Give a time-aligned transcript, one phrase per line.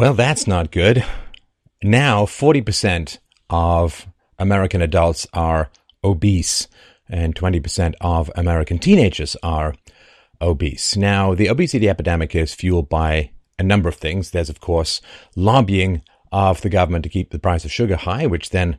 [0.00, 1.04] Well, that's not good.
[1.82, 3.18] Now, 40%
[3.50, 4.06] of
[4.38, 5.68] American adults are
[6.02, 6.68] obese,
[7.06, 9.74] and 20% of American teenagers are
[10.40, 10.96] obese.
[10.96, 14.30] Now, the obesity epidemic is fueled by a number of things.
[14.30, 15.02] There's, of course,
[15.36, 16.00] lobbying
[16.32, 18.78] of the government to keep the price of sugar high, which then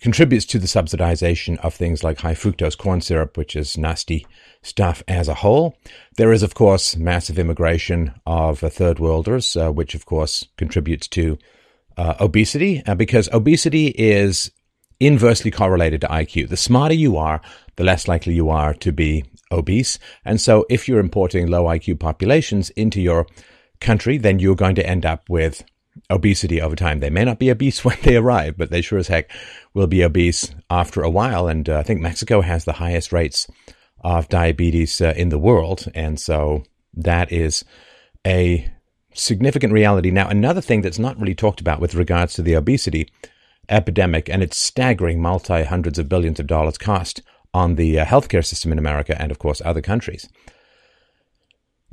[0.00, 4.26] contributes to the subsidization of things like high fructose corn syrup, which is nasty
[4.62, 5.76] stuff as a whole.
[6.16, 11.08] There is, of course, massive immigration of uh, third worlders, uh, which, of course, contributes
[11.08, 11.38] to
[11.96, 14.50] uh, obesity, uh, because obesity is
[15.00, 16.48] inversely correlated to IQ.
[16.48, 17.40] The smarter you are,
[17.76, 19.98] the less likely you are to be obese.
[20.24, 23.26] And so if you're importing low IQ populations into your
[23.80, 25.64] country, then you're going to end up with
[26.08, 27.00] obesity over time.
[27.00, 29.30] They may not be obese when they arrive, but they sure as heck
[29.74, 31.48] will be obese after a while.
[31.48, 33.46] And uh, I think Mexico has the highest rates
[34.02, 35.86] of diabetes uh, in the world.
[35.94, 37.64] And so that is
[38.26, 38.70] a
[39.14, 40.10] significant reality.
[40.10, 43.10] Now, another thing that's not really talked about with regards to the obesity
[43.68, 48.44] epidemic and its staggering multi hundreds of billions of dollars cost on the uh, healthcare
[48.44, 50.28] system in America and, of course, other countries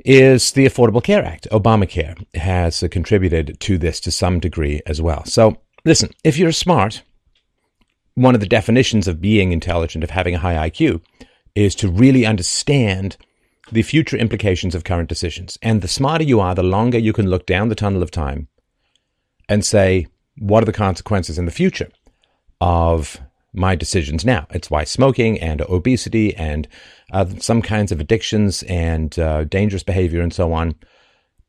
[0.04, 1.46] is the Affordable Care Act.
[1.50, 5.24] Obamacare has uh, contributed to this to some degree as well.
[5.24, 7.02] So, listen, if you're smart,
[8.14, 11.00] one of the definitions of being intelligent, of having a high IQ,
[11.54, 13.16] is to really understand
[13.70, 15.58] the future implications of current decisions.
[15.62, 18.48] And the smarter you are, the longer you can look down the tunnel of time
[19.48, 20.06] and say,
[20.38, 21.90] what are the consequences in the future
[22.60, 23.20] of
[23.58, 24.46] my decisions now?
[24.50, 26.68] It's why smoking and obesity and
[27.12, 30.74] uh, some kinds of addictions and uh, dangerous behavior and so on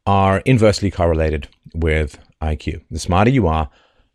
[0.05, 2.81] are inversely correlated with IQ.
[2.89, 3.69] The smarter you are,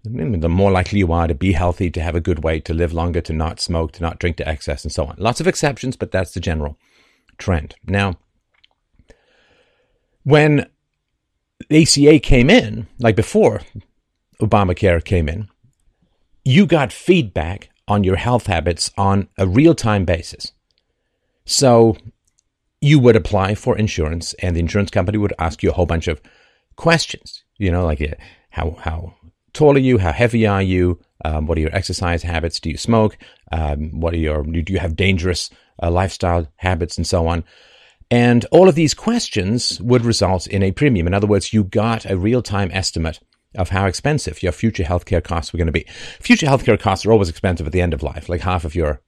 [0.04, 2.92] the more likely you are to be healthy, to have a good weight, to live
[2.92, 5.14] longer, to not smoke, to not drink to excess, and so on.
[5.18, 6.76] Lots of exceptions, but that's the general
[7.38, 7.74] trend.
[7.86, 8.18] Now,
[10.24, 10.66] when
[11.70, 13.62] ACA came in, like before
[14.40, 15.48] Obamacare came in,
[16.44, 20.52] you got feedback on your health habits on a real time basis.
[21.44, 21.96] So
[22.80, 26.08] you would apply for insurance, and the insurance company would ask you a whole bunch
[26.08, 26.20] of
[26.76, 27.44] questions.
[27.58, 28.18] You know, like
[28.50, 29.14] how how
[29.52, 29.98] tall are you?
[29.98, 31.00] How heavy are you?
[31.24, 32.60] Um, what are your exercise habits?
[32.60, 33.16] Do you smoke?
[33.52, 35.50] Um, what are your do you have dangerous
[35.82, 37.44] uh, lifestyle habits and so on?
[38.10, 41.06] And all of these questions would result in a premium.
[41.06, 43.18] In other words, you got a real time estimate
[43.54, 45.86] of how expensive your future healthcare costs were going to be.
[46.20, 49.00] Future healthcare costs are always expensive at the end of life, like half of your,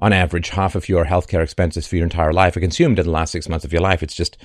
[0.00, 3.12] on average, half of your healthcare expenses for your entire life are consumed in the
[3.12, 4.02] last six months of your life.
[4.02, 4.36] It's just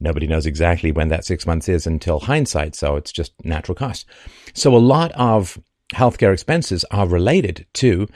[0.00, 4.06] nobody knows exactly when that six months is until hindsight, so it's just natural cost.
[4.54, 5.58] So a lot of
[5.94, 8.08] healthcare expenses are related to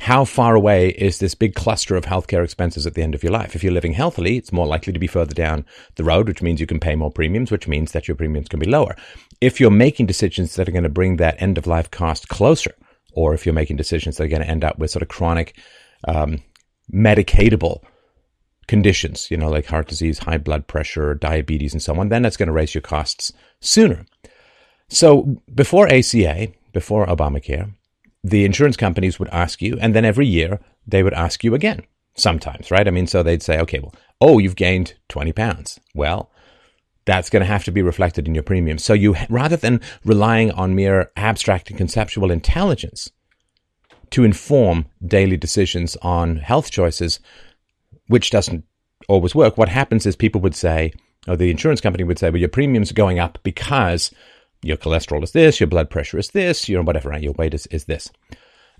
[0.00, 3.32] how far away is this big cluster of healthcare expenses at the end of your
[3.32, 3.56] life?
[3.56, 5.66] If you're living healthily, it's more likely to be further down
[5.96, 8.60] the road, which means you can pay more premiums, which means that your premiums can
[8.60, 8.96] be lower.
[9.40, 12.74] If you're making decisions that are going to bring that end of life cost closer,
[13.12, 15.58] or if you're making decisions that are going to end up with sort of chronic,
[16.06, 16.42] um,
[16.92, 17.82] medicatable
[18.68, 22.36] conditions, you know, like heart disease, high blood pressure, diabetes, and so on, then that's
[22.36, 24.06] going to raise your costs sooner.
[24.88, 27.72] So before ACA, before Obamacare,
[28.28, 31.82] the insurance companies would ask you, and then every year they would ask you again,
[32.14, 32.86] sometimes, right?
[32.86, 35.78] I mean, so they'd say, okay, well, oh, you've gained 20 pounds.
[35.94, 36.30] Well,
[37.04, 38.78] that's going to have to be reflected in your premium.
[38.78, 43.10] So you, rather than relying on mere abstract and conceptual intelligence
[44.10, 47.20] to inform daily decisions on health choices,
[48.08, 48.64] which doesn't
[49.08, 50.92] always work, what happens is people would say,
[51.26, 54.12] or the insurance company would say, well, your premiums going up because
[54.62, 57.84] your cholesterol is this, your blood pressure is this, your whatever, your weight is, is
[57.84, 58.10] this.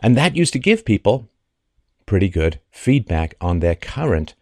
[0.00, 1.28] And that used to give people
[2.06, 4.34] pretty good feedback on their current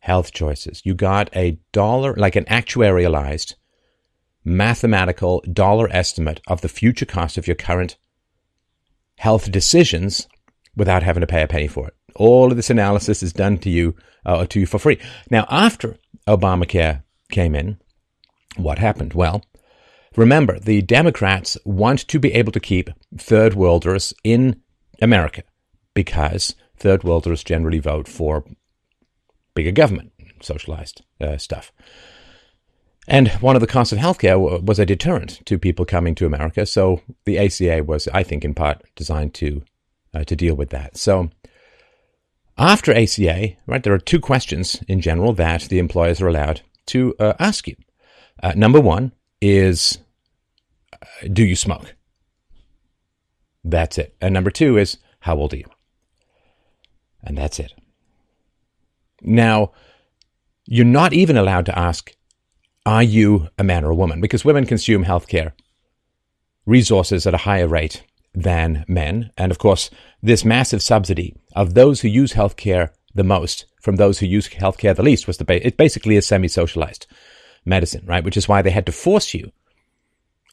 [0.00, 0.82] health choices.
[0.84, 3.54] You got a dollar, like an actuarialized
[4.44, 7.96] mathematical dollar estimate of the future cost of your current
[9.18, 10.28] health decisions
[10.76, 11.94] without having to pay a penny for it.
[12.14, 15.00] All of this analysis is done to you, uh, to you for free.
[15.30, 15.96] Now, after
[16.28, 17.78] Obamacare came in,
[18.56, 19.14] what happened?
[19.14, 19.44] Well,
[20.16, 24.62] Remember, the Democrats want to be able to keep third worlders in
[25.00, 25.42] America
[25.94, 28.44] because third worlders generally vote for
[29.54, 31.72] bigger government, socialized uh, stuff.
[33.08, 36.66] And one of the costs of healthcare was a deterrent to people coming to America.
[36.66, 39.62] So the ACA was, I think, in part designed to
[40.12, 40.96] uh, to deal with that.
[40.96, 41.30] So
[42.58, 47.14] after ACA, right, there are two questions in general that the employers are allowed to
[47.18, 47.76] uh, ask you.
[48.42, 49.98] Uh, number one is
[51.32, 51.94] do you smoke?
[53.64, 54.14] That's it.
[54.20, 55.68] And number two is, how old are you?
[57.22, 57.72] And that's it.
[59.20, 59.72] Now,
[60.66, 62.14] you're not even allowed to ask,
[62.84, 64.20] are you a man or a woman?
[64.20, 65.52] Because women consume healthcare
[66.64, 68.02] resources at a higher rate
[68.34, 69.30] than men.
[69.36, 69.90] And of course,
[70.22, 74.94] this massive subsidy of those who use healthcare the most from those who use healthcare
[74.94, 77.06] the least was the ba- it basically is semi-socialized
[77.64, 78.24] medicine, right?
[78.24, 79.52] Which is why they had to force you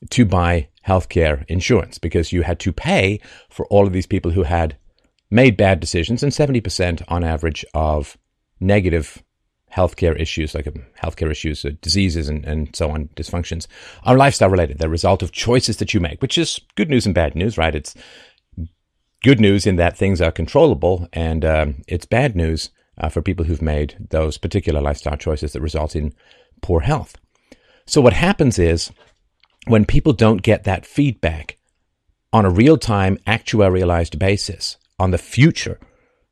[0.10, 3.20] to buy healthcare insurance because you had to pay
[3.50, 4.78] for all of these people who had
[5.32, 8.18] made bad decisions and 70% on average of
[8.60, 9.24] negative
[9.76, 13.66] healthcare issues, like um, healthcare issues, uh, diseases, and, and so on, dysfunctions,
[14.04, 14.78] are lifestyle related.
[14.78, 17.58] They're a result of choices that you make, which is good news and bad news,
[17.58, 17.74] right?
[17.74, 17.96] It's
[19.24, 22.70] good news in that things are controllable, and um, it's bad news
[23.00, 26.14] uh, for people who've made those particular lifestyle choices that result in
[26.62, 27.18] poor health.
[27.88, 28.92] So, what happens is
[29.66, 31.58] when people don't get that feedback
[32.32, 35.80] on a real time actuarialized basis on the future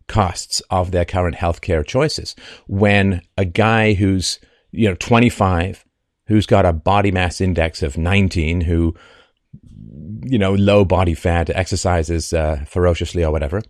[0.08, 2.36] costs of their current healthcare choices.
[2.68, 4.40] When a guy who's,
[4.72, 5.86] you know, 25,
[6.28, 8.96] who's got a body mass index of 19, who,
[10.24, 13.62] you know, low body fat, exercises uh, ferociously or whatever,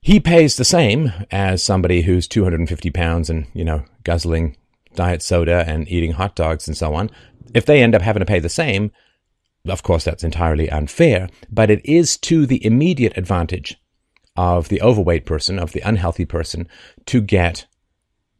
[0.00, 4.56] he pays the same as somebody who's 250 pounds and, you know, guzzling
[4.94, 7.10] diet soda and eating hot dogs and so on.
[7.54, 8.90] If they end up having to pay the same,
[9.66, 13.78] of course, that's entirely unfair, but it is to the immediate advantage
[14.36, 16.68] of the overweight person, of the unhealthy person,
[17.06, 17.66] to get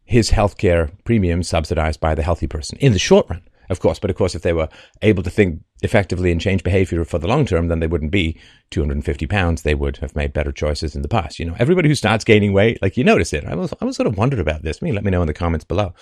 [0.04, 3.98] his healthcare premium subsidized by the healthy person in the short run, of course.
[3.98, 4.68] But of course, if they were
[5.02, 8.38] able to think effectively and change behavior for the long term, then they wouldn't be
[8.70, 9.62] 250 pounds.
[9.62, 11.38] They would have made better choices in the past.
[11.38, 13.44] You know, everybody who starts gaining weight, like you notice it.
[13.44, 14.82] I was, I was sort of wondered about this.
[14.82, 15.94] Me, let me know in the comments below.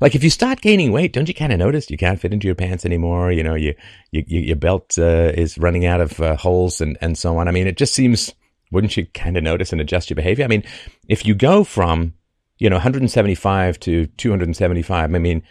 [0.00, 2.46] Like if you start gaining weight, don't you kind of notice you can't fit into
[2.46, 3.30] your pants anymore?
[3.32, 3.74] You know, you,
[4.10, 7.48] you, your belt uh, is running out of uh, holes and, and so on.
[7.48, 8.34] I mean, it just seems
[8.70, 10.44] wouldn't you kind of notice and adjust your behavior?
[10.44, 10.64] I mean,
[11.08, 12.14] if you go from,
[12.58, 15.42] you know, 175 to 275, I mean,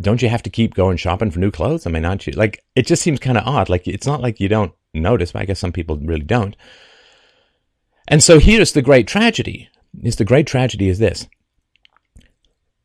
[0.00, 1.86] don't you have to keep going shopping for new clothes?
[1.86, 2.32] I mean, aren't you?
[2.32, 3.68] Like, it just seems kind of odd.
[3.68, 6.56] Like, it's not like you don't notice, but I guess some people really don't.
[8.08, 9.68] And so here's the great tragedy.
[10.02, 11.28] Is the great tragedy is this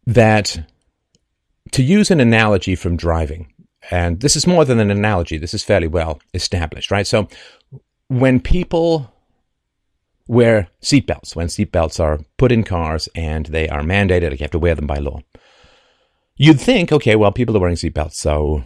[0.06, 0.60] that
[1.71, 3.54] to use an analogy from driving,
[3.92, 7.07] and this is more than an analogy, this is fairly well established, right?
[7.07, 7.27] So
[8.07, 9.12] when people
[10.30, 14.51] wear seatbelts when seatbelts are put in cars and they are mandated, like you have
[14.51, 15.19] to wear them by law.
[16.36, 18.63] You'd think, okay, well, people are wearing seatbelts, so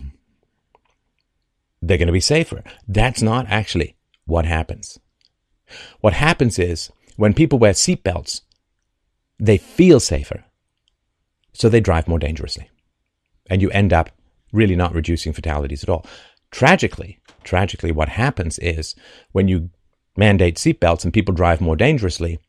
[1.82, 2.64] they're going to be safer.
[2.88, 3.96] That's not actually
[4.26, 5.00] what happens.
[6.02, 8.42] What happens is when people wear seatbelts,
[9.40, 10.44] they feel safer,
[11.54, 12.70] so they drive more dangerously.
[13.54, 14.10] And you end up
[14.52, 16.08] really not reducing fatalities at all.
[16.50, 18.96] Tragically, tragically, what happens is
[19.32, 19.70] when you
[20.18, 22.40] mandate seatbelts and people drive more dangerously,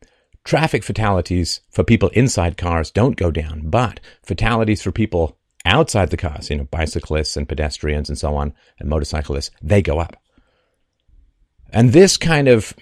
[0.44, 5.36] traffic fatalities for people inside cars don't go down, but fatalities for people
[5.66, 9.98] outside the cars, you know, bicyclists and pedestrians and so on, and motorcyclists, they go
[9.98, 10.16] up.
[11.70, 12.72] And this kind of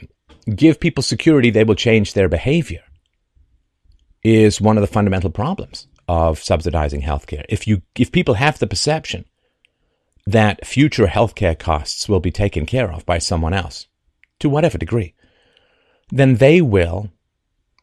[0.55, 2.85] give people security, they will change their behavior,
[4.23, 7.47] is one of the fundamental problems of subsidizing healthcare.
[7.49, 9.25] If you if people have the perception
[10.27, 13.87] that future healthcare costs will be taken care of by someone else,
[14.39, 15.15] to whatever degree,
[16.11, 17.11] then they will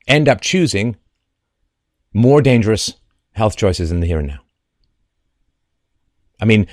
[0.08, 0.96] end up choosing
[2.14, 2.94] more dangerous
[3.32, 4.42] health choices in the here and now.
[6.40, 6.68] I mean,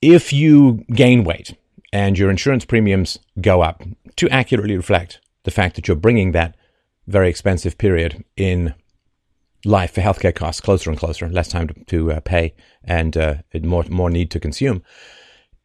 [0.00, 1.54] if you gain weight
[1.92, 3.82] and your insurance premiums go up
[4.16, 6.56] to accurately reflect the fact that you're bringing that
[7.06, 8.74] very expensive period in
[9.64, 12.54] life for healthcare costs closer and closer, less time to, to uh, pay
[12.84, 14.82] and uh, more, more need to consume,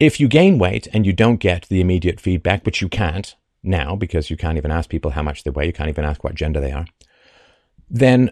[0.00, 3.96] if you gain weight and you don't get the immediate feedback, which you can't now
[3.96, 6.34] because you can't even ask people how much they weigh, you can't even ask what
[6.34, 6.86] gender they are,
[7.90, 8.30] then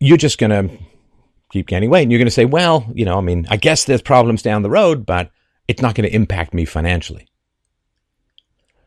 [0.00, 0.74] you're just going to
[1.50, 2.02] keep gaining weight.
[2.02, 4.62] And you're going to say, well, you know, I mean, I guess there's problems down
[4.62, 5.30] the road, but
[5.68, 7.28] it's not going to impact me financially.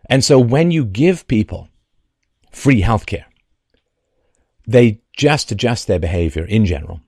[0.09, 1.69] And so when you give people
[2.51, 3.25] free healthcare,
[4.67, 7.01] they just adjust their behavior in general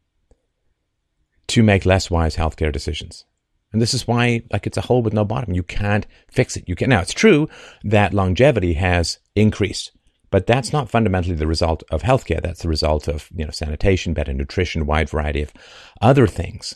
[1.48, 3.26] to make less wise healthcare decisions.
[3.72, 5.54] And this is why, like, it's a hole with no bottom.
[5.54, 6.68] You can't fix it.
[6.68, 7.02] You can now.
[7.02, 7.50] It's true
[7.84, 9.92] that longevity has increased,
[10.30, 12.42] but that's not fundamentally the result of healthcare.
[12.42, 15.54] That's the result of you know sanitation, better nutrition, wide variety of
[16.02, 16.76] other things.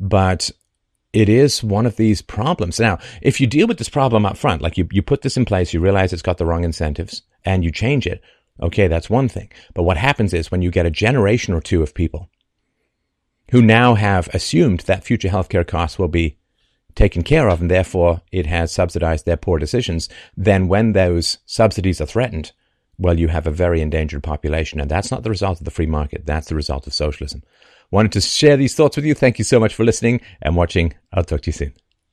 [0.00, 0.50] But
[1.12, 2.78] it is one of these problems.
[2.78, 5.44] Now, if you deal with this problem up front, like you, you put this in
[5.44, 8.22] place, you realize it's got the wrong incentives, and you change it,
[8.62, 9.50] okay, that's one thing.
[9.74, 12.28] But what happens is when you get a generation or two of people
[13.50, 16.36] who now have assumed that future healthcare costs will be
[16.94, 22.00] taken care of and therefore it has subsidized their poor decisions, then when those subsidies
[22.00, 22.52] are threatened,
[22.98, 24.80] well, you have a very endangered population.
[24.80, 26.26] And that's not the result of the free market.
[26.26, 27.42] That's the result of socialism.
[27.90, 29.14] Wanted to share these thoughts with you.
[29.14, 30.94] Thank you so much for listening and watching.
[31.12, 31.72] I'll talk to you soon.